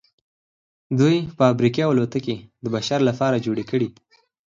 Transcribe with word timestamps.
دوی 0.99 1.17
فابریکې 1.37 1.81
او 1.85 1.91
الوتکې 1.93 2.35
د 2.63 2.65
بشر 2.75 2.99
لپاره 3.09 3.43
جوړې 3.45 3.63
کړې 3.69 3.87